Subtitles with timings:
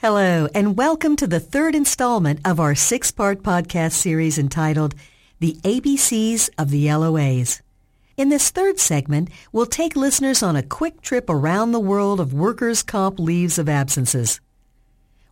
[0.00, 4.94] Hello, and welcome to the third installment of our six-part podcast series entitled
[5.40, 7.62] The ABCs of the LOAs.
[8.16, 12.32] In this third segment, we'll take listeners on a quick trip around the world of
[12.32, 14.40] workers' comp leaves of absences.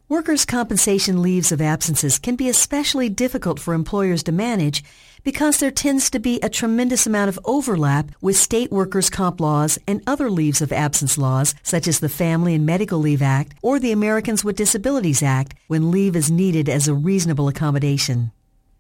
[0.09, 4.85] Workers' compensation leaves of absences can be especially difficult for employers to manage
[5.25, 9.81] because there tends to be a tremendous amount of overlap with state workers' comp laws
[9.89, 13.81] and other leaves of absence laws, such as the Family and Medical Leave Act or
[13.81, 18.31] the Americans with Disabilities Act, when leave is needed as a reasonable accommodation.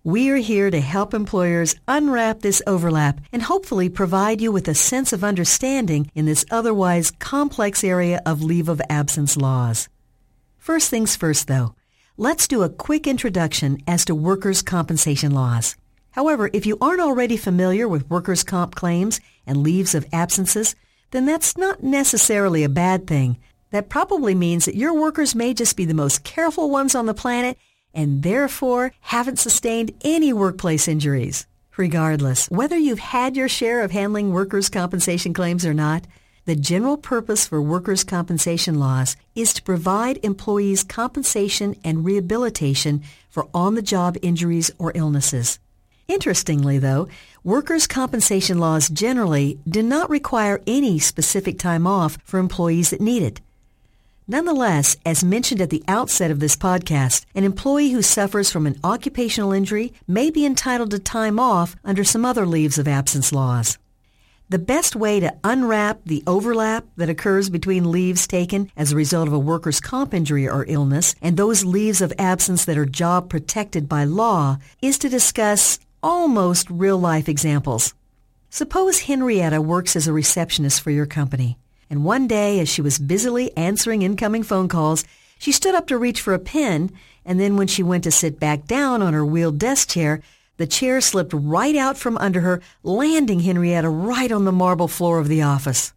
[0.04, 4.76] We are here to help employers unwrap this overlap and hopefully provide you with a
[4.76, 9.88] sense of understanding in this otherwise complex area of leave of absence laws.
[10.66, 11.76] First things first, though.
[12.16, 15.76] Let's do a quick introduction as to workers' compensation laws.
[16.10, 20.74] However, if you aren't already familiar with workers' comp claims and leaves of absences,
[21.12, 23.38] then that's not necessarily a bad thing.
[23.70, 27.14] That probably means that your workers may just be the most careful ones on the
[27.14, 27.56] planet
[27.94, 31.46] and therefore haven't sustained any workplace injuries.
[31.76, 36.08] Regardless, whether you've had your share of handling workers' compensation claims or not,
[36.46, 43.48] the general purpose for workers' compensation laws is to provide employees compensation and rehabilitation for
[43.52, 45.58] on-the-job injuries or illnesses.
[46.08, 47.08] Interestingly, though,
[47.42, 53.24] workers' compensation laws generally do not require any specific time off for employees that need
[53.24, 53.40] it.
[54.28, 58.78] Nonetheless, as mentioned at the outset of this podcast, an employee who suffers from an
[58.84, 63.78] occupational injury may be entitled to time off under some other leaves of absence laws.
[64.48, 69.26] The best way to unwrap the overlap that occurs between leaves taken as a result
[69.26, 73.28] of a worker's comp injury or illness and those leaves of absence that are job
[73.28, 77.92] protected by law is to discuss almost real-life examples.
[78.48, 81.58] Suppose Henrietta works as a receptionist for your company,
[81.90, 85.04] and one day as she was busily answering incoming phone calls,
[85.40, 86.92] she stood up to reach for a pen,
[87.24, 90.22] and then when she went to sit back down on her wheeled desk chair,
[90.56, 95.18] the chair slipped right out from under her, landing Henrietta right on the marble floor
[95.18, 95.92] of the office.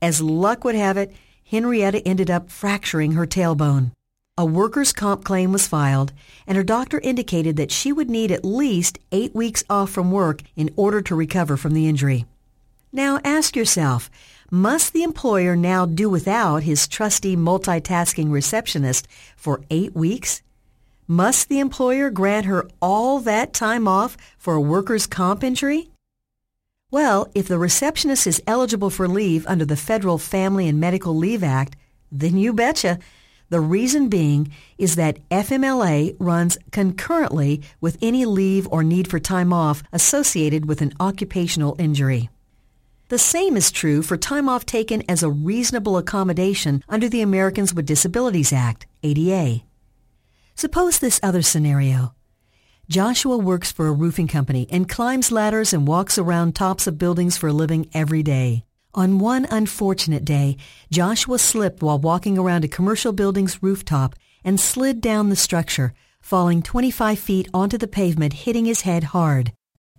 [0.00, 1.12] As luck would have it,
[1.44, 3.92] Henrietta ended up fracturing her tailbone.
[4.36, 6.12] A workers' comp claim was filed,
[6.46, 10.42] and her doctor indicated that she would need at least eight weeks off from work
[10.54, 12.24] in order to recover from the injury.
[12.92, 14.08] Now ask yourself,
[14.50, 20.42] must the employer now do without his trusty multitasking receptionist for eight weeks?
[21.10, 25.88] Must the employer grant her all that time off for a workers' comp injury?
[26.90, 31.42] Well, if the receptionist is eligible for leave under the Federal Family and Medical Leave
[31.42, 31.76] Act,
[32.12, 32.98] then you betcha.
[33.48, 39.50] The reason being is that FMLA runs concurrently with any leave or need for time
[39.50, 42.28] off associated with an occupational injury.
[43.08, 47.72] The same is true for time off taken as a reasonable accommodation under the Americans
[47.72, 49.62] with Disabilities Act, ADA.
[50.58, 52.16] Suppose this other scenario.
[52.88, 57.36] Joshua works for a roofing company and climbs ladders and walks around tops of buildings
[57.36, 58.64] for a living every day.
[58.92, 60.56] On one unfortunate day,
[60.90, 66.60] Joshua slipped while walking around a commercial building's rooftop and slid down the structure, falling
[66.60, 69.52] 25 feet onto the pavement, hitting his head hard.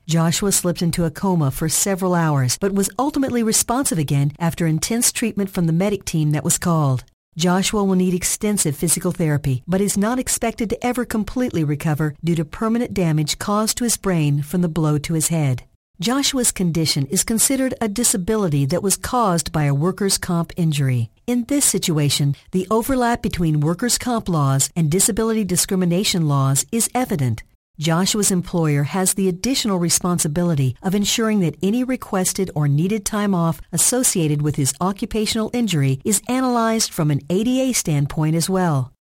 [0.07, 5.13] Joshua slipped into a coma for several hours, but was ultimately responsive again after intense
[5.13, 7.05] treatment from the medic team that was called.
[7.39, 12.35] Joshua will need extensive physical therapy, but is not expected to ever completely recover due
[12.35, 15.63] to permanent damage caused to his brain from the blow to his head.
[16.01, 21.11] Joshua's condition is considered a disability that was caused by a workers' comp injury.
[21.27, 27.43] In this situation, the overlap between workers' comp laws and disability discrimination laws is evident.
[27.79, 33.61] Joshua's employer has the additional responsibility of ensuring that any requested or needed time off
[33.71, 38.91] associated with his occupational injury is analyzed from an ADA standpoint as well.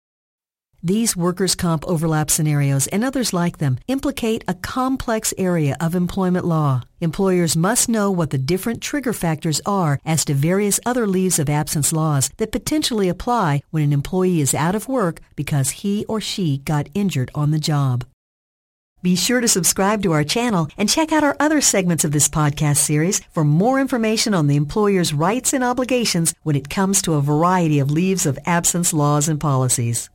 [0.81, 6.45] These workers' comp overlap scenarios and others like them implicate a complex area of employment
[6.45, 6.83] law.
[7.01, 11.51] Employers must know what the different trigger factors are as to various other leaves of
[11.51, 16.21] absence laws that potentially apply when an employee is out of work because he or
[16.21, 18.05] she got injured on the job.
[19.01, 22.29] Be sure to subscribe to our channel and check out our other segments of this
[22.29, 27.15] podcast series for more information on the employer's rights and obligations when it comes to
[27.15, 30.11] a variety of leaves of absence laws and policies.